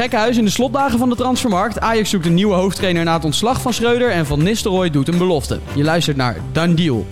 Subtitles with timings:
[0.00, 1.80] Gekkenhuis in de slotdagen van de transfermarkt.
[1.80, 4.10] Ajax zoekt een nieuwe hoofdtrainer na het ontslag van Schreuder.
[4.10, 5.60] En Van Nistelrooy doet een belofte.
[5.74, 7.06] Je luistert naar Dan Deal.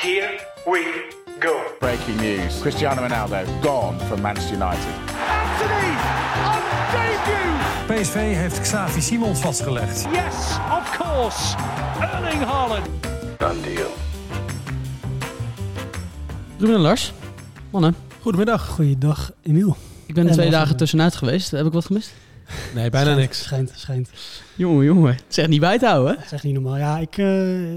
[0.00, 1.52] Here we go.
[1.78, 2.60] Breaking news.
[2.60, 4.78] Cristiano Ronaldo gone from Manchester United.
[5.50, 5.94] Anthony
[6.44, 6.60] on
[7.86, 8.02] debut.
[8.02, 10.06] PSV heeft Xavi Simons vastgelegd.
[10.12, 11.56] Yes, of course.
[12.00, 12.86] Erling Haaland.
[13.38, 13.90] Done deal.
[16.58, 17.12] Ruben en Lars.
[17.70, 18.68] Mannen, Goedemiddag.
[18.68, 19.76] Goeiedag, Emiel.
[20.08, 21.50] Ik ben er En twee dagen tussenuit geweest.
[21.50, 22.12] Heb ik wat gemist?
[22.74, 23.42] Nee, bijna Schijnt, niks.
[23.42, 24.10] Schijnt, schijnt.
[24.54, 25.12] Jongen, jongen.
[25.12, 26.14] Het is echt niet bij te houden?
[26.14, 26.76] Dat is echt niet normaal.
[26.76, 27.26] Ja, ik, eh,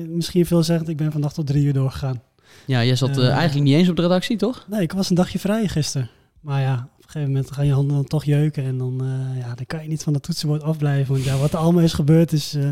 [0.08, 2.22] misschien veel zeggen, ik ben vannacht tot drie uur doorgegaan.
[2.66, 3.34] Ja, jij zat eh, Eh.
[3.34, 4.66] eigenlijk niet eens op de redactie, toch?
[4.70, 6.10] Nee, ik was een dagje vrij gisteren.
[6.41, 8.63] Maar ja, op een gegeven moment gaan je handen dan toch jeuken.
[8.63, 11.13] En dan, eh, ja, dan kan je niet van het toetsenbord afblijven.
[11.13, 12.70] Want ja, wat er allemaal is gebeurd is, eh,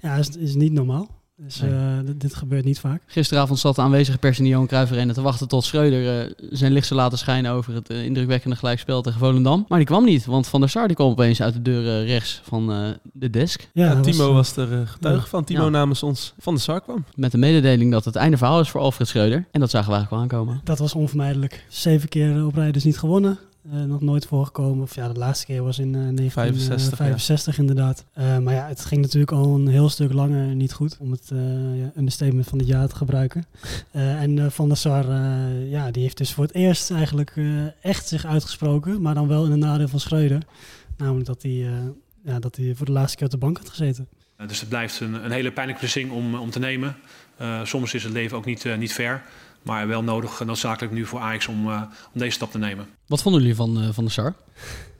[0.00, 1.08] ja, is, is niet normaal.
[1.36, 1.70] Dus Nee.
[1.70, 3.02] eh, dit, dit gebeurt niet vaak.
[3.06, 6.32] Gisteravond zat de aanwezige pers in de Johan Cruijff Arena te wachten tot Schreuder eh,
[6.50, 9.64] zijn licht zou laten schijnen over het eh, indrukwekkende gelijkspel tegen Volendam.
[9.68, 12.40] Maar die kwam niet, want Van der Sar die kwam opeens uit de deur rechts
[12.44, 13.68] van eh, de desk.
[13.72, 15.26] Ja, Timo was, er getuige ja.
[15.26, 15.44] van.
[15.44, 15.68] Timo Ja.
[15.68, 17.04] namens ons van de Sar kwam.
[17.14, 19.46] Met de mededeling dat het einde verhaal is voor Alfred Schreuder.
[19.50, 20.60] En dat zagen we eigenlijk wel aankomen.
[20.64, 21.64] Dat was onvermijdelijk.
[21.68, 23.38] Zeven keer op rij dus niet gewonnen.
[23.72, 24.82] Eh, nog nooit voorgekomen.
[24.82, 28.04] Of ja, de laatste keer was in eh 1965 65, inderdaad.
[28.12, 30.96] Eh, maar ja, het ging natuurlijk al een heel stuk langer niet goed.
[31.00, 31.38] Om het eh
[31.78, 33.44] ja, understatement van het jaar te gebruiken.
[33.90, 37.32] Eh, en eh, Van der Sar, eh, ja, die heeft dus voor het eerst eigenlijk
[37.36, 37.44] eh,
[37.80, 39.02] echt zich uitgesproken.
[39.02, 40.42] Maar dan wel in een nadeel van Schreuder.
[40.96, 41.72] Namelijk dat hij, eh,
[42.24, 44.08] ja, dat hij voor de laatste keer op de bank had gezeten.
[44.46, 46.96] Dus het blijft een, een hele pijnlijke beslissing om, om te nemen.
[47.40, 49.22] Uh, soms is het leven ook niet, uh, niet fair.
[49.64, 52.86] Maar wel nodig, noodzakelijk nu voor Ajax om, uh, om deze stap te nemen.
[53.06, 54.34] Wat vonden jullie van, uh, van de Sar?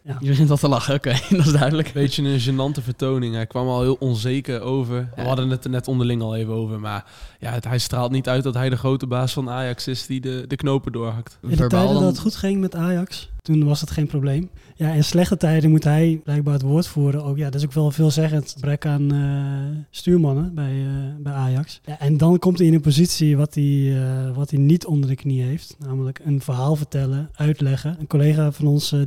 [0.07, 0.17] Ja.
[0.21, 1.93] Je begint al te lachen, oké, okay, dat is duidelijk.
[1.93, 3.35] Beetje een gênante vertoning.
[3.35, 5.09] Hij kwam al heel onzeker over.
[5.17, 6.81] We hadden het er net onderling al even over.
[6.81, 7.05] Maar
[7.39, 10.21] ja, het, hij straalt niet uit dat hij de grote baas van Ajax is die
[10.21, 11.39] de, de knopen doorhakt.
[11.43, 14.51] In de tijden dat het goed ging met Ajax, toen was het geen probleem.
[14.77, 17.25] Ja, in slechte tijden moet hij blijkbaar het woord voeren.
[17.25, 21.81] Ook, ja, dat is ook wel veelzeggend gebrek aan uh, stuurmannen bij, uh, bij Ajax.
[21.85, 25.09] Ja, en dan komt hij in een positie wat hij, uh, wat hij niet onder
[25.09, 25.77] de knie heeft.
[25.79, 27.97] Namelijk een verhaal vertellen, uitleggen.
[27.99, 29.01] Een collega van ons uh,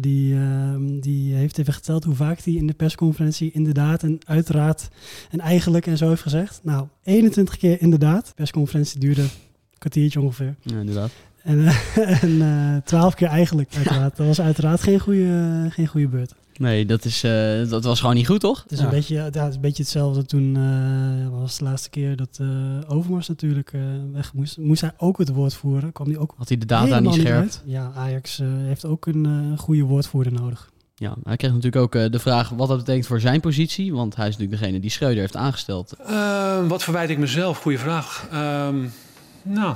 [0.88, 4.88] die, die heeft even geteld hoe vaak hij in de persconferentie inderdaad en uiteraard
[5.30, 6.60] en eigenlijk en zo heeft gezegd.
[6.64, 8.26] Nou, 21 keer inderdaad.
[8.28, 9.30] De persconferentie duurde een
[9.78, 10.56] kwartiertje ongeveer.
[10.62, 11.12] Ja, inderdaad.
[11.44, 14.18] En, uh, en uh, twaalf keer eigenlijk, uiteraard.
[14.18, 16.34] Dat was uiteraard geen goede, geen goede beurt.
[16.60, 18.64] Nee, dat, is, uh, dat was gewoon niet goed, toch?
[18.64, 18.84] Het is, ja.
[18.84, 22.38] een, beetje, ja, het is een beetje hetzelfde toen, uh, was de laatste keer dat
[22.42, 22.48] uh,
[22.88, 23.82] Overmars natuurlijk uh,
[24.14, 24.58] weg moest.
[24.58, 25.92] Moest hij ook het woord voeren?
[25.92, 27.44] Kwam die ook Had hij de data niet scherp?
[27.44, 30.72] Niet ja, Ajax uh, heeft ook een uh, goede woordvoerder nodig.
[31.00, 33.94] Ja, hij kreeg natuurlijk ook uh, de vraag wat dat betekent voor zijn positie.
[33.94, 35.94] Want hij is natuurlijk degene die Schreuder heeft aangesteld.
[36.10, 37.62] Uh, wat verwijt ik mezelf?
[37.62, 38.28] Goeie vraag.
[38.34, 38.94] Um,
[39.42, 39.76] nou,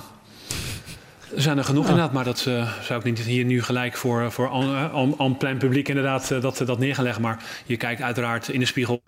[1.36, 1.90] er zijn er genoeg ja.
[1.90, 4.50] inderdaad, maar dat uh, zou ik niet hier nu gelijk voor, voor
[5.18, 7.22] aan plein publiek inderdaad dat, dat neer gaan leggen.
[7.22, 9.02] Maar je kijkt uiteraard in de spiegel.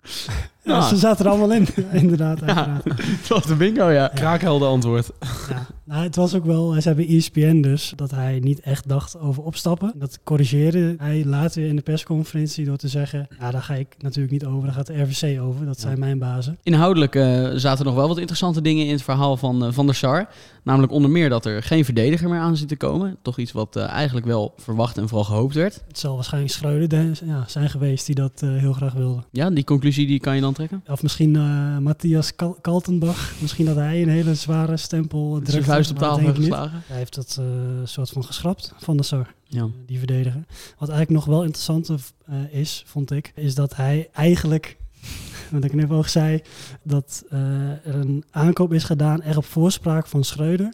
[0.64, 1.66] Ja, ze zaten er allemaal in,
[2.02, 2.40] inderdaad.
[2.46, 4.08] Ja, het was de bingo, ja.
[4.08, 5.10] Kraakhelder antwoord.
[5.48, 9.18] Ja, nou, het was ook wel, ze hebben ESPN dus, dat hij niet echt dacht
[9.18, 9.92] over opstappen.
[9.96, 14.32] Dat corrigeerde hij later in de persconferentie door te zeggen, ja, daar ga ik natuurlijk
[14.32, 16.58] niet over, daar gaat de RVC over, dat zijn mijn bazen.
[16.62, 19.94] Inhoudelijk uh, zaten nog wel wat interessante dingen in het verhaal van, uh, van der
[19.94, 20.28] Sar.
[20.62, 23.16] Namelijk onder meer dat er geen verdediger meer aan zit te komen.
[23.22, 25.82] Toch iets wat uh, eigenlijk wel verwacht en vooral gehoopt werd.
[25.88, 29.22] Het zal waarschijnlijk Schreuder ja, zijn geweest die dat heel graag wilde.
[29.30, 30.53] Ja, die conclusie die kan je dan
[30.86, 33.32] Of misschien uh, Matthias Kal Kaltenbach.
[33.40, 35.64] Misschien dat hij een hele zware stempel drukt.
[35.64, 36.82] vuist op tafel heeft geslagen.
[36.86, 37.46] Hij heeft dat uh,
[37.84, 39.34] soort van geschrapt van de Sar.
[39.44, 39.68] Ja.
[39.86, 40.44] Die verdediger.
[40.78, 41.90] Wat eigenlijk nog wel interessant
[42.50, 44.76] is, vond ik, is dat hij eigenlijk
[45.50, 46.40] wat ik net ook zei,
[46.82, 50.72] dat er een aankoop is gedaan, er op voorspraak van Schreuder.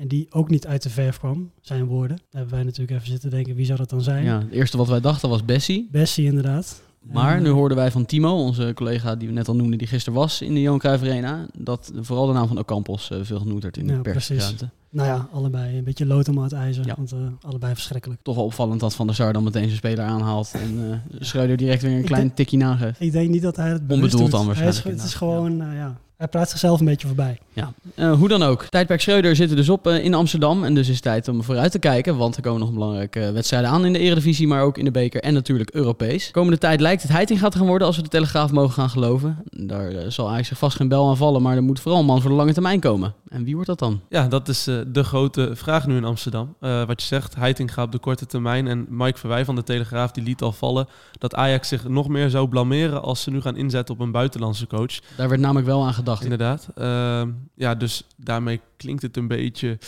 [0.00, 2.16] En die ook niet uit de verf kwam, zijn woorden.
[2.16, 4.24] Daar hebben wij natuurlijk even zitten denken, wie zou dat dan zijn?
[4.24, 5.88] Ja, het eerste wat wij dachten was Bessie.
[5.90, 6.82] Bessie, inderdaad.
[7.00, 9.86] Maar uh, nu hoorden wij van Timo, onze collega die we net al noemden, die
[9.86, 13.38] gisteren was in de Johan Cruijff Arena, dat vooral de naam van Ocampos uh, veel
[13.38, 14.68] genoemd werd in ja, de persruimte.
[14.90, 15.78] Nou ja, allebei.
[15.78, 16.94] Een beetje lood om het ijzer, ja.
[16.96, 18.20] want uh, allebei verschrikkelijk.
[18.22, 21.56] Toch wel opvallend dat Van der Sar dan meteen zijn speler aanhaalt en uh, Schreuder
[21.56, 23.00] direct weer een klein tikje nageeft.
[23.00, 24.84] Ik denk niet dat hij het Onbedoeld dan waarschijnlijk.
[24.84, 25.96] Is, het is gewoon, ja.
[26.20, 27.38] Hij praat zichzelf een beetje voorbij.
[27.52, 28.64] Ja, uh, hoe dan ook.
[28.64, 30.64] Tijdperk Schreuder zit er dus op uh, in Amsterdam.
[30.64, 32.16] En dus is het tijd om vooruit te kijken.
[32.16, 34.46] Want er komen nog belangrijke wedstrijden aan in de Eredivisie.
[34.46, 36.30] Maar ook in de beker en natuurlijk Europees.
[36.30, 39.42] Komende tijd lijkt het Heiting gaat gaan worden als we de Telegraaf mogen gaan geloven.
[39.44, 41.42] Daar uh, zal eigenlijk zich vast geen bel aan vallen.
[41.42, 43.14] Maar er moet vooral een man voor de lange termijn komen.
[43.28, 44.00] En wie wordt dat dan?
[44.08, 46.54] Ja, dat is uh, de grote vraag nu in Amsterdam.
[46.60, 48.66] Uh, wat je zegt, Heiting gaat op de korte termijn.
[48.66, 50.88] En Mike Verwij van de Telegraaf die liet al vallen
[51.18, 54.66] dat Ajax zich nog meer zou blameren als ze nu gaan inzetten op een buitenlandse
[54.66, 54.98] coach.
[55.16, 56.08] Daar werd namelijk wel aan gedacht.
[56.18, 56.68] Inderdaad.
[56.78, 57.22] Uh,
[57.54, 59.78] ja, dus daarmee klinkt het een beetje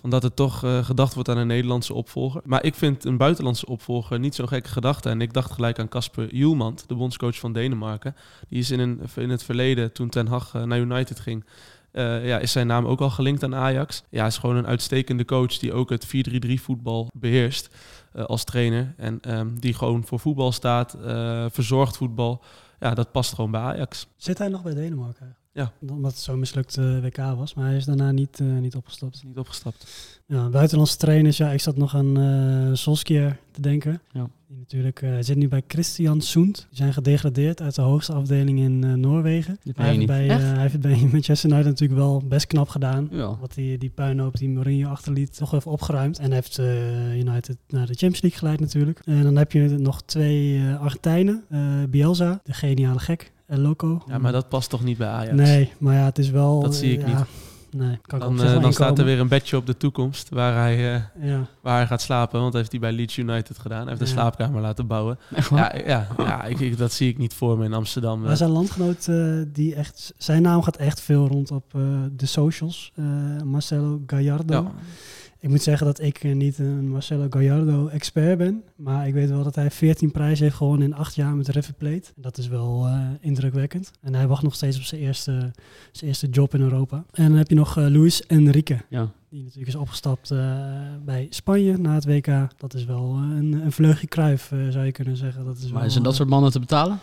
[0.00, 2.42] Van dat er toch eh, gedacht wordt aan een Nederlandse opvolger.
[2.44, 5.08] Maar ik vind een buitenlandse opvolger niet zo'n gekke gedachte.
[5.08, 8.16] En ik dacht gelijk aan Casper Hjulmand, de bondscoach van Denemarken.
[8.48, 11.44] Die is in, een, in het verleden, toen Ten Hag eh, naar United ging,
[11.90, 14.02] eh, ja, is zijn naam ook al gelinkt aan Ajax.
[14.10, 17.76] Ja, is gewoon een uitstekende coach die ook het 4-3-3 voetbal beheerst
[18.12, 18.94] eh, als trainer.
[18.96, 22.42] En ehm, die gewoon voor voetbal staat, uh, verzorgd voetbal.
[22.80, 24.06] Ja, dat past gewoon bij Ajax.
[24.16, 25.36] Zit hij nog bij Denemarken?
[25.60, 25.90] Ja.
[25.90, 29.22] Omdat het zo mislukt WK was, maar hij is daarna niet, niet opgestapt.
[29.24, 29.86] Niet opgestapt.
[30.26, 34.00] Ja, buitenlandse trainers, ja, ik zat nog aan uh, Solskjaer te denken.
[34.12, 34.28] Ja.
[34.48, 36.66] Die natuurlijk uh, zit nu bij Christian Soent.
[36.68, 39.58] Die zijn gedegradeerd uit de hoogste afdeling in uh, Noorwegen.
[39.74, 43.08] Hij heeft, bij, hij heeft het bij Manchester United natuurlijk wel best knap gedaan.
[43.10, 43.36] Ja.
[43.40, 46.18] Wat die, die puinhoop die Mourinho achterliet toch even opgeruimd.
[46.18, 46.58] En heeft
[47.14, 49.00] United naar de Champions League geleid natuurlijk.
[49.04, 51.44] En dan heb je nog twee Argentijnen.
[51.90, 53.32] Bielsa, de geniale gek.
[53.50, 54.02] El Loco.
[54.08, 55.36] Ja, maar dat past toch niet bij Ajax?
[55.36, 56.60] Nee, maar ja, het is wel...
[56.60, 57.26] Dat zie ik ja, niet.
[57.70, 60.94] Nee, kan dan, uh, dan staat er weer een bedje op de toekomst waar hij,
[60.94, 61.46] uh, ja.
[61.60, 62.40] waar hij gaat slapen.
[62.40, 63.80] Want dat heeft hij bij Leeds United gedaan.
[63.80, 64.12] Hij heeft een Ja.
[64.12, 65.18] slaapkamer laten bouwen.
[65.50, 68.20] Ja, ja, ja ik, ik- dat zie ik niet voor me in Amsterdam.
[68.20, 71.80] Maar zijn landgenoot, eh, die echt, zijn naam gaat echt veel rond op eh,
[72.12, 72.92] de socials.
[72.94, 73.04] Eh,
[73.44, 74.70] Marcelo Gallardo.
[75.42, 78.62] Ik moet zeggen dat ik eh, niet een Marcelo Gallardo expert ben.
[78.76, 81.74] Maar ik weet wel dat hij 14 prijzen heeft gewonnen in acht jaar met River
[81.74, 82.12] Plate.
[82.16, 83.90] Dat is wel eh, indrukwekkend.
[84.00, 85.52] En hij wacht nog steeds op zijn eerste,
[85.92, 87.04] zijn eerste job in Europa.
[87.12, 88.78] En dan heb je nog eh, Luis Enrique.
[88.88, 89.08] Ja.
[89.28, 90.32] Die natuurlijk is opgestapt
[91.04, 92.26] bij Spanje na het WK.
[92.56, 95.44] Dat is wel een, een vleugje kruif, zou je kunnen zeggen.
[95.44, 96.98] Dat is Maar wel, zijn dat soort mannen te betalen?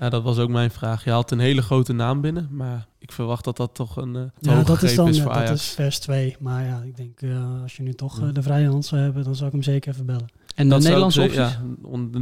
[0.00, 1.04] Ja, dat was ook mijn vraag.
[1.04, 4.22] Je haalt een hele grote naam binnen, maar ik verwacht dat dat toch een uh,
[4.40, 5.62] Ja, dat is dan is ja, voor dat Ajax.
[5.62, 6.36] is vers 2.
[6.40, 9.24] Maar ja, ik denk eh, als je nu toch eh, de vrije hand zou hebben,
[9.24, 10.28] dan zou ik hem zeker even bellen.
[10.58, 11.58] En de Dat Nederlandse opties?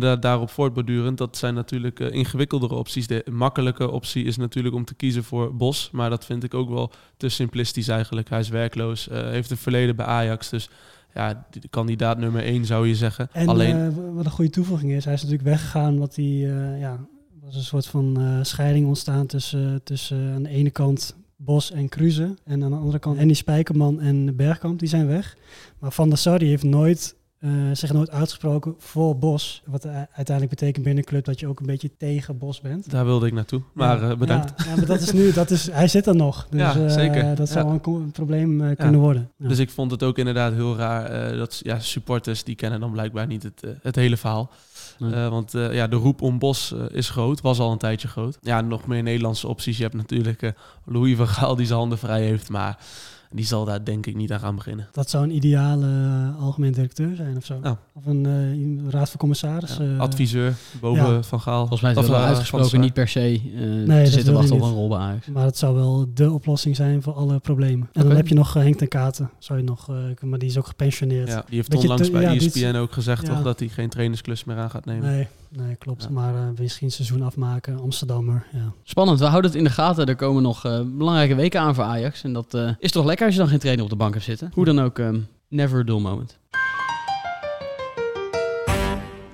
[0.01, 3.07] Ja, daarop voortbordurend, dat zijn natuurlijk eh, ingewikkeldere opties.
[3.07, 5.89] De makkelijke optie is natuurlijk om te kiezen voor Bos.
[5.93, 8.29] Maar dat vind ik ook wel te simplistisch eigenlijk.
[8.29, 10.49] Hij is werkloos, eh, heeft een verleden bij Ajax.
[10.49, 10.71] Dus
[11.15, 13.29] ja, de kandidaat nummer één zou je zeggen.
[13.33, 17.07] En Alleen, wat een goede toevoeging is, hij is natuurlijk weggegaan, wat hij, eh, ja,
[17.47, 21.89] was een soort van eh, scheiding ontstaan tussen, tussen aan de ene kant Bos en
[21.89, 22.35] Cruze.
[22.45, 25.37] En aan de andere kant Andy Spijkerman en Bergkamp, die zijn weg.
[25.79, 29.63] Maar Van der Sar heeft nooit, eh, zich nooit uitgesproken voor Bos.
[29.67, 32.91] Wat uiteindelijk betekent binnen de club dat je ook een beetje tegen Bos bent.
[32.91, 33.63] daar wilde ik naartoe.
[33.73, 34.53] Maar Ja, eh, bedankt.
[34.57, 36.47] Ja, ja, maar dat is nu, dat is, hij zit er nog.
[36.51, 37.35] Dus Ja, zeker.
[37.35, 39.31] dat zou een, een probleem kunnen worden.
[39.39, 43.27] Dus ik vond het ook inderdaad heel raar dat ja, supporters die kennen dan blijkbaar
[43.27, 44.51] niet het, het hele verhaal.
[45.01, 48.09] Eh, want eh, ja, de roep om Bos eh, is groot, was al een tijdje
[48.09, 48.39] groot.
[48.41, 49.77] Ja, nog meer Nederlandse opties.
[49.77, 50.53] Je hebt natuurlijk
[50.85, 52.79] Louis van Gaal die zijn handen vrij heeft, maar
[53.37, 54.89] die zal daar denk ik niet aan gaan beginnen.
[54.93, 57.59] Dat zou een ideale eh, algemeen directeur zijn of zo.
[57.63, 57.79] Ja.
[57.93, 59.85] Of een eh, raad van commissarissen.
[59.85, 61.23] Ja, eh, adviseur boven ja.
[61.23, 61.59] Van Gaal.
[61.59, 64.63] Volgens mij is het wel uitgesproken niet per se eh te dat zitten wachten op
[64.63, 65.27] een rol bij Ajax.
[65.27, 67.89] Maar het zou wel de oplossing zijn voor alle problemen.
[67.93, 69.31] En dan heb je nog Henk ten Katen.
[69.39, 69.97] Zou je nog, eh,
[70.29, 71.29] maar die is ook gepensioneerd.
[71.29, 73.35] Ja, die heeft Beetje onlangs te- bij E ESPN ook gezegd ja.
[73.35, 75.11] toch, dat hij geen trainersklus meer aan gaat nemen.
[75.11, 76.03] Nee, nee, klopt.
[76.03, 76.11] Ja.
[76.11, 78.47] Maar eh misschien seizoen afmaken, Amsterdammer.
[78.53, 78.73] Ja.
[78.83, 80.07] Spannend, we houden het in de gaten.
[80.07, 82.23] Er komen nog eh, belangrijke weken aan voor Ajax.
[82.23, 84.25] En dat eh, is toch lekker als je dan geen trainer op de bank hebt
[84.27, 84.51] zitten.
[84.55, 85.19] Hoe dan ook, ehm,
[85.49, 86.39] never a dull moment.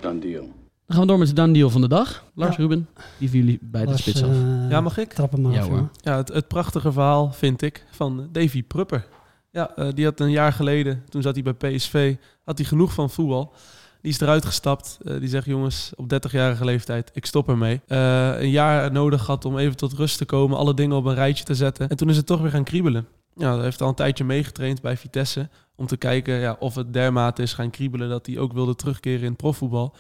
[0.00, 0.43] Done deal.
[0.87, 2.25] Dan gaan we door met de done deal van de dag.
[2.35, 2.62] Lars, Ja.
[2.62, 4.29] Ruben, die van jullie bij de spits af.
[4.31, 5.12] eh, Ja, mag ik?
[5.12, 5.89] Trap hem maar Ja, af, hoor.
[6.00, 9.06] Ja, het, het prachtige verhaal vind ik van Davy Prupper.
[9.50, 12.15] Ja, eh, die had een jaar geleden, toen zat hij bij PSV,
[12.45, 13.53] had hij genoeg van voetbal.
[14.00, 14.99] Die is eruit gestapt.
[15.05, 17.81] Eh, die zegt, jongens, op 30-jarige leeftijd, ik stop ermee.
[17.87, 21.14] Eh, een jaar nodig gehad om even tot rust te komen, alle dingen op een
[21.14, 21.88] rijtje te zetten.
[21.88, 23.07] En toen is het toch weer gaan kriebelen.
[23.37, 25.49] Ja, hij heeft al een tijdje meegetraind bij Vitesse.
[25.77, 29.21] Om te kijken ja, of het dermate is gaan kriebelen dat hij ook wilde terugkeren
[29.21, 29.95] in het profvoetbal.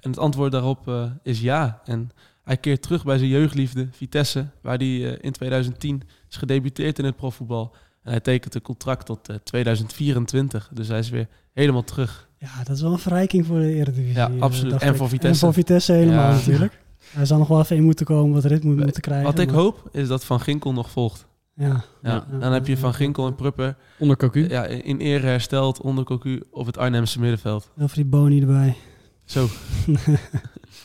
[0.00, 1.80] En het antwoord daarop eh, is ja.
[1.84, 2.10] En
[2.44, 7.04] hij keert terug bij zijn jeugdliefde, Vitesse, waar hij eh, in 2010 is gedebuteerd in
[7.04, 7.74] het profvoetbal.
[8.02, 10.70] En hij tekent een contract tot eh, 2024.
[10.72, 12.28] Dus hij is weer helemaal terug.
[12.38, 14.14] Ja, dat is wel een verrijking voor de Eredivisie.
[14.14, 14.72] Ja, eh, absoluut.
[14.82, 15.44] En voor En Vitesse.
[15.44, 16.36] voor Vitesse helemaal Ja.
[16.36, 16.78] natuurlijk.
[17.08, 19.24] Hij zal nog wel even in moeten komen, wat ritme moet moeten krijgen.
[19.26, 21.26] Wat ik maar- hoop, is dat Van Ginkel nog volgt.
[21.58, 22.38] Ja, Ja, Ja.
[22.38, 24.48] Dan heb je Van Ginkel en Prupper Onder Cocu.
[24.48, 27.70] ja, in ere hersteld onder Cocu op het Arnhemse middenveld.
[27.76, 28.76] heel veel die Boni erbij.
[29.24, 29.46] Zo.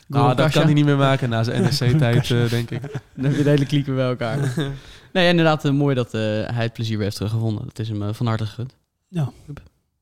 [0.07, 2.43] Nou, dat kan hij niet meer maken na zijn NEC-tijd, Kasja.
[2.43, 2.81] eh, denk ik.
[3.15, 4.53] Dan heb je de hele kliek weer bij elkaar.
[5.13, 7.65] nee, inderdaad, eh, mooi dat eh, hij het plezier weer heeft teruggevonden.
[7.65, 8.75] Dat is hem van harte gegund.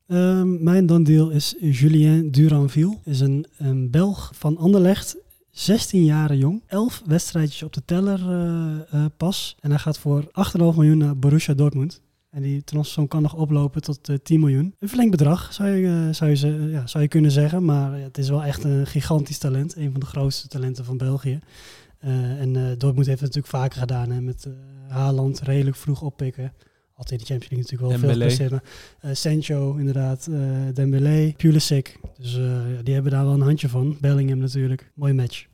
[0.06, 2.98] Ehm, mijn dan deel is Julien Duranville.
[3.04, 5.16] Is een, een Belg van Anderlecht.
[5.52, 6.62] 16 jaar jong.
[6.66, 9.56] 11 wedstrijdjes op de teller eh, eh, pas.
[9.60, 12.02] En hij gaat voor 8,5 miljoen naar Borussia Dortmund.
[12.30, 14.74] En die transfersom kan nog oplopen tot eh, 10 miljoen.
[14.78, 17.64] Een flink bedrag, zou je, eh, zou je, ja, zou je kunnen zeggen.
[17.64, 19.76] Maar het is wel echt een gigantisch talent.
[19.76, 21.40] Een van de grootste talenten van België.
[22.02, 24.10] Eh, en eh, Dortmund heeft het natuurlijk vaker gedaan.
[24.10, 24.52] Hè, met eh,
[24.88, 26.52] Haaland redelijk vroeg oppikken.
[27.02, 28.30] Had in de Champions League natuurlijk wel veel Dembélé.
[28.30, 28.50] gepresteerd.
[28.50, 31.98] maar, eh, Sancho inderdaad, eh Dembélé, Pulisic.
[32.18, 32.42] Dus eh,
[32.76, 33.96] ja, die hebben daar wel een handje van.
[34.00, 34.90] Bellingham natuurlijk.
[34.94, 35.46] Mooie match.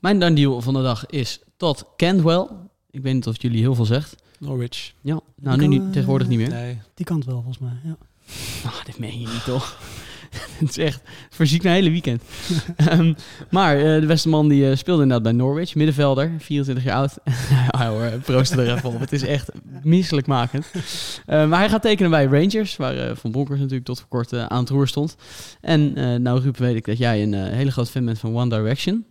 [0.00, 2.48] Mijn done deal van de dag is tot Cantwell.
[2.90, 4.16] Ik weet niet of jullie heel veel zegt.
[4.38, 4.94] Norwich.
[5.00, 6.48] Ja, nou nu kan, niet, tegenwoordig niet meer.
[6.48, 6.78] Nee.
[6.94, 7.96] Die kant wel volgens mij, ja.
[8.64, 9.78] Ah, dit meen je niet toch?
[10.58, 11.00] Het is echt
[11.30, 12.22] verziek mijn hele weekend.
[12.76, 13.14] Ehm,
[13.50, 15.74] maar eh, de beste man die eh, speelde inderdaad bij Norwich.
[15.74, 17.18] Middenvelder, 24 jaar oud.
[17.70, 19.00] ja hoor, proost er even op.
[19.00, 19.50] Het is echt
[19.82, 20.66] misselijkmakend.
[21.26, 24.32] Eh, maar hij gaat tekenen bij Rangers, waar eh, Van Bronckhorst natuurlijk tot voor kort
[24.32, 25.16] aan het roer stond.
[25.60, 29.04] En nou Ruud, weet ik dat jij een hele groot fan bent van One Direction.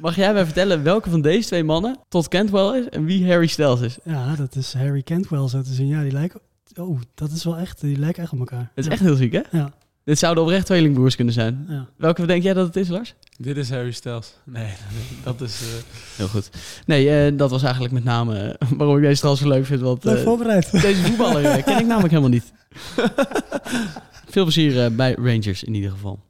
[0.00, 3.46] Mag jij mij vertellen welke van deze twee mannen tot Cantwell is en wie Harry
[3.46, 3.98] Styles is?
[4.04, 5.86] Ja, dat is Harry Cantwell zo te zien.
[5.86, 6.40] Ja, die lijken...
[6.76, 7.80] Oh, dat is wel echt...
[7.80, 8.58] Die lijken echt op elkaar.
[8.60, 8.90] Het is ja.
[8.90, 9.40] echt heel ziek, hè?
[9.50, 9.72] Ja,
[10.04, 11.66] Dit zouden oprecht tweelingbroers kunnen zijn.
[11.68, 11.88] ja.
[11.96, 13.14] Welke denk jij dat het is, Lars?
[13.36, 14.34] Dit is Harry Styles.
[14.44, 14.72] Nee,
[15.24, 15.60] dat is...
[15.60, 15.66] eh,
[16.16, 16.50] Heel goed.
[16.86, 19.80] Nee, eh, dat was eigenlijk met name eh, waarom ik deze trouwens zo leuk vind.
[19.80, 20.70] Want Leuk eh, voorbereid.
[20.82, 22.52] deze voetballer ken ik namelijk helemaal niet.
[24.30, 26.20] Veel plezier bij Rangers in ieder geval.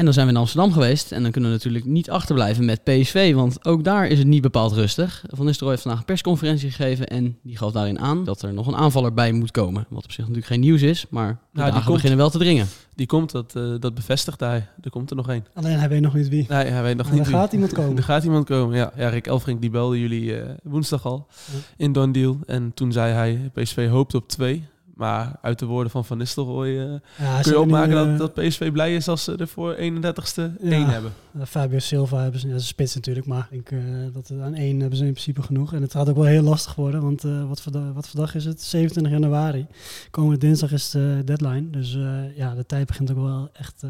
[0.00, 1.12] En dan zijn we in Amsterdam geweest.
[1.12, 3.34] En dan kunnen we natuurlijk niet achterblijven met PSV.
[3.34, 5.24] Want ook daar is het niet bepaald rustig.
[5.28, 7.06] Van Nistelrooy heeft vandaag een persconferentie gegeven.
[7.08, 9.86] En die gaf daarin aan dat er nog een aanvaller bij moet komen.
[9.88, 11.06] Wat op zich natuurlijk geen nieuws is.
[11.10, 11.94] Maar de dagen komt.
[11.94, 12.66] beginnen wel te dringen.
[12.94, 14.68] die komt, dat, eh, dat bevestigt hij.
[14.80, 15.46] Er komt er nog één.
[15.54, 16.46] Alleen hij weet nog niet wie.
[16.48, 17.40] Nee, hij weet nog Maar niet er wie.
[17.40, 17.96] gaat iemand komen.
[17.96, 18.92] Er gaat iemand komen, ja.
[18.96, 21.58] ja Rick Elfrink die belde jullie eh, woensdag al Ja.
[21.76, 22.38] in Don Deal.
[22.46, 24.64] En toen zei hij, PSV hoopt op twee.
[25.00, 28.34] Maar uit de woorden van Van Nistelrooy eh, Ja, kun je opmaken dat, eh, dat
[28.34, 30.70] PSV blij is als ze er voor 31ste Ja.
[30.70, 31.12] één hebben.
[31.38, 34.98] eh, Fabio Silva hebben ze, spits natuurlijk, maar ik denk eh, dat aan één hebben
[34.98, 35.72] ze in principe genoeg.
[35.72, 38.44] En het gaat ook wel heel lastig worden, want wat, voor wat voor dag is
[38.44, 38.62] het?
[38.62, 39.66] 27 januari.
[40.10, 41.70] Komende dinsdag is de deadline.
[41.70, 41.98] Dus
[42.36, 43.82] ja, de tijd begint ook wel echt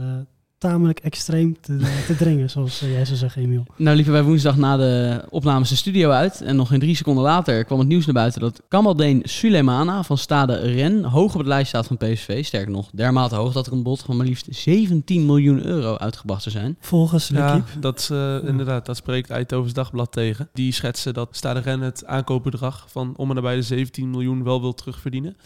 [0.61, 3.65] tamelijk extreem te, te dringen, zoals eh, jij zou zeggen, Emiel.
[3.77, 6.41] Nou liepen wij woensdag na de opnames de studio uit.
[6.41, 10.19] En nog geen drie seconden later kwam het nieuws naar buiten dat Kamaldeen Sulemana van
[10.19, 12.45] Stade Ren hoog op het lijst staat van PSV.
[12.45, 16.43] Sterker nog, dermate hoog dat er een bod van maar liefst 17 miljoen euro uitgebracht
[16.43, 16.77] zou zijn.
[16.81, 17.79] Volgens Ja, L'Equipe.
[17.79, 20.49] dat, is, eh, inderdaad, dat spreekt Eindhovens Dagblad tegen.
[20.53, 24.61] Die schetsen dat Stade Rennes het aankoopbedrag van om en nabij de 17 miljoen wel
[24.61, 25.37] wil terugverdienen.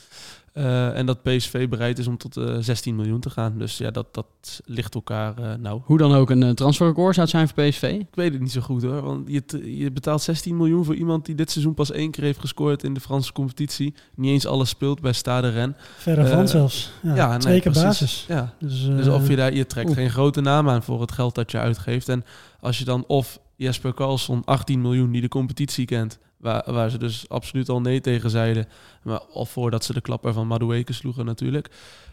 [0.54, 3.58] Eh, en dat PSV bereid is om tot eh 16 miljoen te gaan.
[3.58, 4.26] Dus ja, dat, dat
[4.64, 5.80] ligt elkaar uh, nou.
[5.84, 7.82] Hoe dan ook een uh, transferrecord zou het zijn voor PSV?
[8.00, 9.02] Ik weet het niet zo goed hoor.
[9.02, 9.42] Want je,
[9.78, 12.94] je betaalt 16 miljoen voor iemand die dit seizoen pas één keer heeft gescoord in
[12.94, 13.94] de Franse competitie.
[14.14, 15.76] Niet eens alles speelt bij Stade Rennes.
[15.96, 16.90] Verre van zelfs.
[17.02, 17.88] Ja, ja twee nee, keer precies.
[17.88, 18.24] basis.
[18.28, 18.54] Ja.
[18.58, 19.94] Dus, uh, dus of je daar, je trekt oef.
[19.94, 22.08] geen grote naam aan voor het geld dat je uitgeeft.
[22.08, 22.24] En
[22.60, 26.18] als je dan of Jesper Karlsson 18 miljoen die de competitie kent.
[26.44, 28.66] Waar, waar ze dus absoluut al nee tegen zeiden.
[29.02, 31.70] Maar al voordat ze de klapper van Madueke sloegen natuurlijk.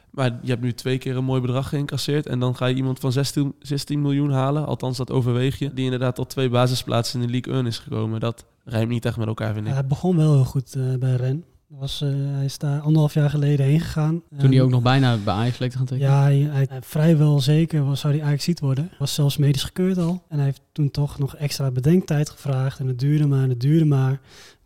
[0.09, 2.25] Maar je hebt nu twee keer een mooi bedrag geïncasseerd.
[2.25, 4.65] En dan ga je iemand van 16, 16 miljoen halen.
[4.65, 5.73] Althans, dat overweeg je.
[5.73, 8.19] Die inderdaad tot twee basisplaatsen in de League 1 is gekomen.
[8.19, 9.73] Dat rijmt niet echt met elkaar, vind ik.
[9.73, 11.43] Hij begon wel heel goed uh, bij Ren.
[11.79, 14.23] Was, uh, hij is daar anderhalf jaar geleden heen gegaan.
[14.29, 16.11] Toen um, hij ook nog bijna bij Ajax leek te gaan tekenen?
[16.11, 18.91] Ja, hij, hij, hij, vrijwel zeker was, zou hij Ajax ziet worden.
[18.99, 20.23] Was zelfs medisch gekeurd al.
[20.27, 22.79] En hij heeft toen toch nog extra bedenktijd gevraagd.
[22.79, 24.19] En het duurde maar en het duurde maar.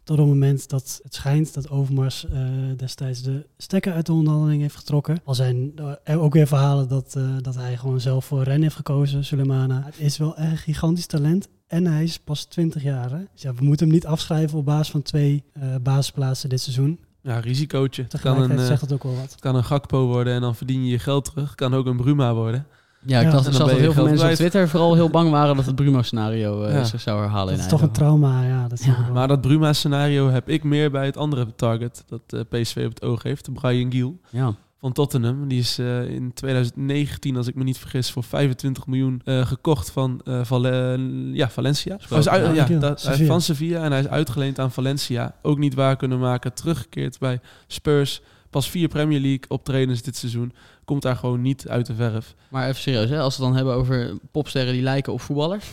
[0.03, 2.39] Tot op het moment dat het schijnt dat Overmars uh,
[2.77, 5.19] destijds de stekker uit de onderhandeling heeft getrokken.
[5.23, 5.71] Al zijn
[6.03, 9.81] er ook weer verhalen dat, uh, dat hij gewoon zelf voor Ren heeft gekozen, Sulemana.
[9.85, 11.47] Het is wel echt een gigantisch talent.
[11.75, 13.09] En hij is pas 20 jaar.
[13.11, 13.17] Hè?
[13.33, 16.99] Dus ja, we moeten hem niet afschrijven op basis van twee uh, basisplaatsen dit seizoen.
[17.21, 18.07] Ja, risicootje.
[18.21, 19.35] Kan een, eh, zegt het ook wel wat.
[19.39, 21.55] kan een Gakpo worden en dan verdien je je geld terug.
[21.55, 22.65] Kan ook een Bruma worden.
[23.05, 23.31] Ja, ik Ja.
[23.31, 24.35] dacht ik zag dat heel veel mensen op.
[24.35, 26.83] Twitter vooral heel bang waren dat het Bruma-scenario eh, Ja.
[26.83, 28.67] zich zou herhalen Dat in is toch een trauma, ja.
[28.67, 29.09] Dat ja.
[29.13, 33.03] Maar dat Bruma-scenario heb ik meer bij het andere target dat eh, PSV op het
[33.03, 33.53] oog heeft.
[33.53, 34.53] Brian Giel Ja.
[34.85, 35.47] Van Tottenham.
[35.47, 39.89] Die is eh, in 2019, als ik me niet vergis, voor 25 miljoen eh, gekocht
[39.91, 40.99] van eh, Vale-
[41.33, 41.97] ja, Valencia.
[42.09, 43.25] Hij is uit- Ja, Sevilla.
[43.27, 45.35] van Sevilla en hij is uitgeleend aan Valencia.
[45.41, 46.53] Ook niet waar kunnen maken.
[46.53, 48.21] Teruggekeerd bij Spurs.
[48.49, 50.53] Pas vier Premier League optredens dit seizoen.
[50.85, 52.35] Komt daar gewoon niet uit de verf.
[52.49, 53.19] Maar even serieus, hè?
[53.19, 55.65] als we het dan hebben over popsterren die lijken op voetballers.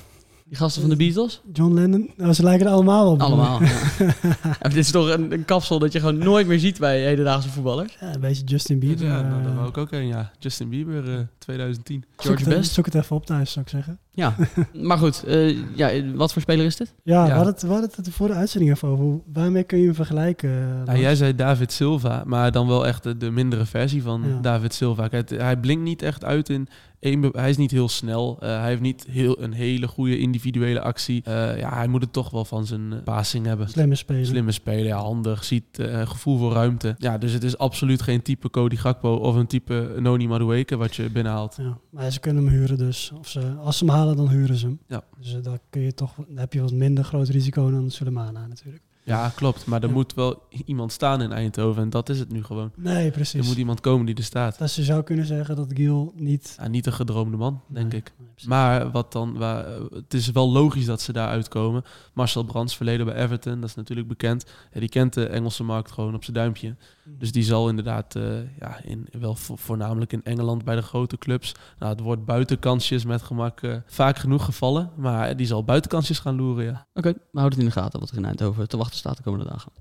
[0.52, 1.40] Die gasten van de Beatles?
[1.52, 3.21] John Lennon, nou, ze lijken er allemaal op.
[3.21, 3.62] Allemaal.
[3.62, 3.71] Ja.
[4.61, 7.49] En dit is toch een, een kapsel dat je gewoon nooit meer ziet bij hedendaagse
[7.49, 7.97] voetballers.
[8.00, 9.06] Ja, een beetje Justin Bieber.
[9.06, 10.06] ja, nou, eh, wou ik ook een.
[10.06, 12.04] Ja, Justin Bieber eh, 2010.
[12.08, 12.72] zoek, George het, Best.
[12.72, 13.99] zoek het even op thuis, zou ik zeggen.
[14.11, 14.34] Ja,
[14.88, 15.25] maar goed.
[15.25, 16.94] eh, ja, wat voor speler is dit?
[17.02, 17.26] Ja, Ja.
[17.28, 19.04] We, hadden het, we hadden het voor de uitzending even over.
[19.04, 20.82] Hoe- Waarmee kun je hem vergelijken?
[20.84, 24.40] Nou, jij zei David Silva, maar dan wel echt de, de mindere versie van Ja.
[24.40, 25.08] David Silva.
[25.08, 26.68] Kijk, hij blinkt niet echt uit in
[27.00, 28.37] één be- Hij is niet heel snel.
[28.40, 31.22] Eh, hij heeft niet heel, een hele goede individuele actie.
[31.25, 33.68] Eh, ja, hij moet het toch wel van zijn uh, passing hebben.
[33.68, 34.26] Slimme speler.
[34.26, 36.94] Slimme speler, ja, handig, ziet eh, gevoel voor ruimte.
[36.99, 40.96] Ja, dus het is absoluut geen type Cody Gakpo of een type Noni Madueke wat
[40.96, 43.12] je Ja, maar ze kunnen hem huren dus.
[43.18, 44.80] Of ze, als ze hem halen, dan huren ze hem.
[44.86, 45.04] Ja.
[45.18, 48.82] Dus uh, daar, kun je toch, heb je wat minder groot risico dan Sulemana natuurlijk.
[49.04, 49.66] Ja, klopt.
[49.66, 49.94] Maar er Ja.
[49.94, 51.82] moet wel iemand staan in Eindhoven.
[51.82, 52.71] En dat is het nu gewoon.
[52.76, 53.47] Nee, Er precies.
[53.47, 54.59] moet iemand komen die er staat.
[54.59, 56.54] Dus je zou kunnen zeggen dat Giel niet...
[56.61, 58.12] Ja, niet een gedroomde man, denk Nee, ik.
[58.18, 58.28] nee.
[58.47, 61.85] Maar wat dan, waar, eh, het is wel logisch dat ze daar uitkomen.
[62.12, 64.44] Marcel Brands, verleden bij Everton, dat is natuurlijk bekend.
[64.73, 66.76] Ja, die kent de Engelse markt gewoon op zijn duimpje.
[67.18, 68.23] Dus die zal inderdaad, eh,
[68.59, 71.54] ja, in, wel vo- voornamelijk in Engeland bij de grote clubs.
[71.78, 74.90] Nou, het wordt buitenkansjes met gemak eh, vaak genoeg gevallen.
[74.97, 76.87] Maar die zal buitenkansjes gaan loeren, ja.
[76.94, 79.22] Oké, we houden het in de gaten wat er in Eindhoven te wachten staat de
[79.22, 79.72] komende dagen.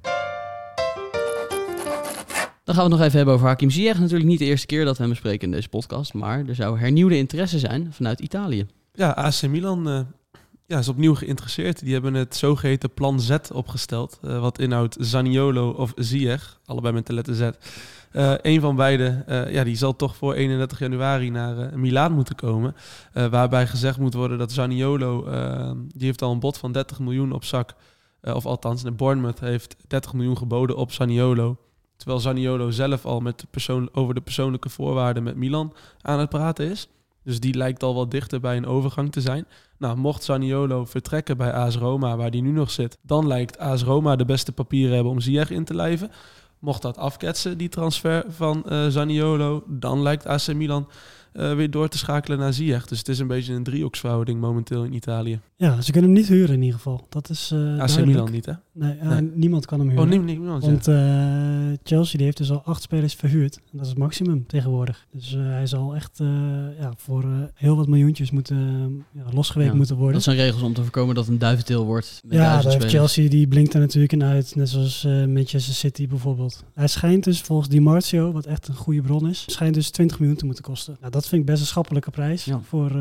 [2.63, 3.99] Dan gaan we het nog even hebben over Hakim Ziyech.
[3.99, 6.13] Natuurlijk niet de eerste keer dat we hem bespreken in deze podcast.
[6.13, 8.65] Maar er zou hernieuwde interesse zijn vanuit Italië.
[8.93, 9.99] Ja, AC Milan eh,
[10.65, 11.79] ja, is opnieuw geïnteresseerd.
[11.79, 14.19] Die hebben het zogeheten plan Z opgesteld.
[14.21, 17.49] eh, wat inhoudt Zaniolo of Ziyech, allebei met de letter Z.
[18.11, 22.35] Eh een van beide ja, die zal toch voor 31 januari naar eh Milaan moeten
[22.35, 22.75] komen.
[23.13, 25.23] Waarbij gezegd moet worden dat Zaniolo,
[25.95, 27.73] die heeft al een bod van 30 miljoen op zak.
[28.21, 31.57] Eh, of althans, de Bournemouth heeft 30 miljoen geboden op Zaniolo.
[31.95, 36.29] Terwijl Zaniolo zelf al met de persoon, over de persoonlijke voorwaarden met Milan aan het
[36.29, 36.87] praten is.
[37.23, 39.45] Dus die lijkt al wat dichter bij een overgang te zijn.
[39.77, 43.83] Nou, mocht Zaniolo vertrekken bij AS Roma, waar die nu nog zit, dan lijkt AS
[43.83, 46.11] Roma de beste papieren hebben om Ziyech in te lijven.
[46.59, 50.87] Mocht dat afketsen, die transfer van eh Zaniolo, dan lijkt AC Milan
[51.33, 52.85] eh, weer door te schakelen naar Ziyech.
[52.87, 55.39] Dus het is een beetje een driehoeksverhouding momenteel in Italië.
[55.55, 57.05] Ja, ze kunnen hem niet huren in ieder geval.
[57.09, 58.05] Dat is eh AC.
[58.05, 58.53] Milan niet, hè?
[58.73, 59.31] Nee, ja, Nee.
[59.33, 60.03] niemand kan hem huren.
[60.03, 60.63] Oh, nee, niemand.
[60.65, 60.95] Want eh,
[61.83, 63.55] Chelsea die heeft dus al acht spelers verhuurd.
[63.55, 65.05] En dat is het maximum tegenwoordig.
[65.11, 66.27] Dus eh, hij zal echt eh,
[66.79, 68.57] ja, voor eh, heel wat miljoentjes moeten,
[69.13, 70.13] eh, ja, losgeweekt Ja, moeten worden.
[70.13, 72.21] Dat zijn regels om te voorkomen dat een duiventil wordt.
[72.23, 72.85] Met ja, daar heeft.
[72.89, 74.55] Chelsea die blinkt er natuurlijk in uit.
[74.55, 76.63] Net zoals eh, Manchester City bijvoorbeeld.
[76.73, 80.19] Hij schijnt dus volgens Di Marzio, wat echt een goede bron is, schijnt dus 20
[80.19, 80.97] miljoen te moeten kosten.
[80.99, 82.59] Nou, dat vind ik best een schappelijke prijs Ja.
[82.59, 82.99] voor eh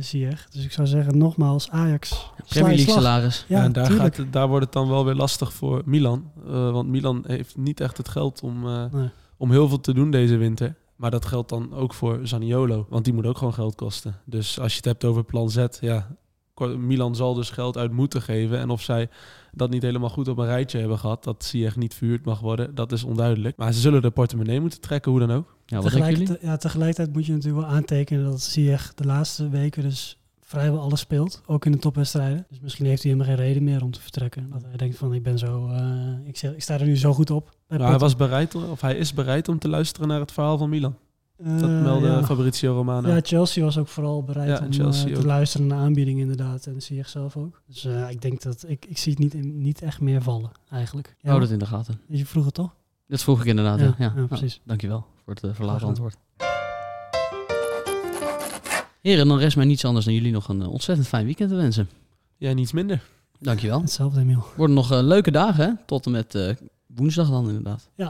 [0.00, 0.48] Ziyech.
[0.50, 2.30] Dus ik zou zeggen, nogmaals, Ajax.
[2.48, 3.44] Premier League salaris.
[3.48, 6.30] Ja, en daar, gaat het, daar wordt het dan wel weer lastig voor Milan.
[6.46, 9.08] Eh, want Milan heeft niet echt het geld om, eh, Nee.
[9.36, 10.74] om heel veel te doen deze winter.
[10.96, 14.16] Maar dat geldt dan ook voor Zaniolo, want die moet ook gewoon geld kosten.
[14.24, 16.06] Dus als je het hebt over plan Z, ja,
[16.66, 18.58] Milan zal dus geld uit moeten geven.
[18.58, 19.08] En of zij
[19.52, 22.74] dat niet helemaal goed op een rijtje hebben gehad, dat Ziyech niet verhuurd mag worden,
[22.74, 23.56] dat is onduidelijk.
[23.56, 25.56] Maar ze zullen de portemonnee moeten trekken, hoe dan ook.
[25.66, 25.84] Ja, wat?
[25.84, 30.80] Tegelijkertijd, ja, tegelijkertijd moet je natuurlijk wel aantekenen dat Ziyech de laatste weken dus vrijwel
[30.80, 31.42] alles speelt.
[31.46, 32.46] Ook in de topwedstrijden.
[32.48, 34.50] Dus misschien heeft hij helemaal geen reden meer om te vertrekken.
[34.50, 37.12] Dat hij denkt van ik ben zo, eh, ik, zeg, ik sta er nu zo
[37.12, 37.50] goed op.
[37.68, 40.68] Maar hij was bereid, of hij is bereid om te luisteren naar het verhaal van
[40.68, 40.96] Milan.
[41.42, 42.24] Dat Eh, meldde ja.
[42.24, 43.08] Fabrizio Romano.
[43.08, 45.20] Ja, Chelsea was ook vooral bereid Ja, om Chelsea eh, ook.
[45.20, 46.66] te luisteren naar aanbiedingen inderdaad.
[46.66, 47.62] En Ziyech zelf ook.
[47.66, 50.50] Dus eh, ik denk dat, ik, ik zie het niet, in- niet echt meer vallen
[50.70, 51.16] eigenlijk.
[51.20, 52.00] Ja, Hou dat in de gaten.
[52.08, 52.74] Je vroeg het toch?
[53.06, 53.78] Dat vroeg ik inderdaad.
[53.78, 54.04] Ja, Ja, ja.
[54.04, 54.60] ja, Nou, precies.
[54.64, 56.16] dankjewel voor het uh, verlaten antwoord.
[59.02, 61.88] Heren, dan rest mij niets anders dan jullie nog een ontzettend fijn weekend te wensen.
[62.36, 63.02] Ja, niets minder.
[63.40, 63.80] Dankjewel.
[63.80, 64.44] Hetzelfde Emiel.
[64.56, 65.72] Worden nog leuke dagen, hè?
[65.86, 66.54] Tot en met eh,
[66.86, 67.88] woensdag dan inderdaad.
[67.96, 68.08] Eh,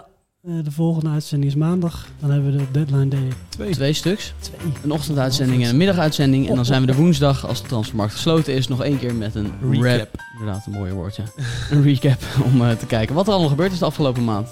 [0.49, 2.07] de volgende uitzending is maandag.
[2.21, 3.71] Dan hebben we de deadline day Twee.
[3.71, 4.35] Twee stuks.
[4.39, 4.57] 2.
[4.83, 6.49] Een ochtenduitzending en een middaguitzending.
[6.49, 9.35] En dan zijn we de woensdag, als de transfermarkt gesloten is, nog één keer met
[9.35, 10.21] een Recap.
[10.39, 11.23] Inderdaad, een mooie woordje.
[11.71, 14.49] een recap om eh, te kijken wat er allemaal gebeurd is de afgelopen maand.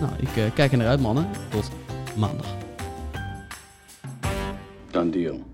[0.00, 1.26] Nou, ik eh, kijk er naar uit, mannen.
[1.48, 1.70] Tot
[2.16, 2.46] maandag.
[4.90, 5.49] Done deal.